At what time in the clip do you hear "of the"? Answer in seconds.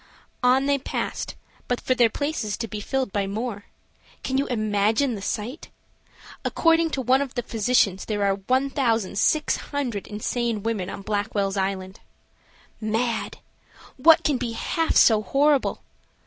7.21-7.43